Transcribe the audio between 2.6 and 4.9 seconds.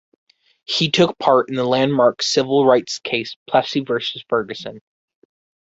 rights case, Plessy versus Ferguson.